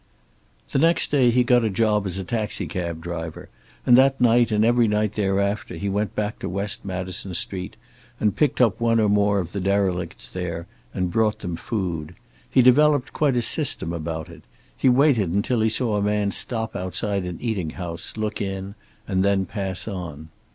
The 0.71 0.79
next 0.79 1.11
day 1.11 1.29
he 1.29 1.43
got 1.43 1.63
a 1.63 1.69
job 1.69 2.07
as 2.07 2.17
a 2.17 2.23
taxicab 2.23 3.01
driver, 3.03 3.49
and 3.85 3.95
that 3.99 4.19
night 4.19 4.51
and 4.51 4.65
every 4.65 4.87
night 4.87 5.13
thereafter 5.13 5.75
he 5.75 5.89
went 5.89 6.15
back 6.15 6.39
to 6.39 6.49
West 6.49 6.83
Madison 6.83 7.35
Street 7.35 7.75
and 8.19 8.35
picked 8.35 8.59
up 8.61 8.81
one 8.81 8.99
or 8.99 9.07
more 9.07 9.37
of 9.37 9.51
the 9.51 9.59
derelicts 9.59 10.27
there 10.27 10.65
and 10.91 11.13
bought 11.13 11.37
them 11.37 11.55
food. 11.55 12.15
He 12.49 12.63
developed 12.63 13.13
quite 13.13 13.37
a 13.37 13.43
system 13.43 13.93
about 13.93 14.27
it. 14.27 14.41
He 14.75 14.89
waited 14.89 15.29
until 15.29 15.61
he 15.61 15.69
saw 15.69 15.97
a 15.97 16.01
man 16.01 16.31
stop 16.31 16.75
outside 16.75 17.23
an 17.25 17.37
eating 17.39 17.69
house 17.69 18.17
look 18.17 18.41
in 18.41 18.73
and 19.07 19.23
then 19.23 19.45
pass 19.45 19.87
on. 19.87 20.29